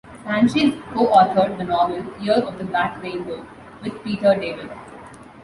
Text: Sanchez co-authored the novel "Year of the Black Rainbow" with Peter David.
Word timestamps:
Sanchez 0.23 0.73
co-authored 0.95 1.59
the 1.59 1.63
novel 1.63 2.03
"Year 2.19 2.33
of 2.39 2.57
the 2.57 2.63
Black 2.63 2.99
Rainbow" 3.03 3.45
with 3.83 4.03
Peter 4.03 4.33
David. 4.33 4.71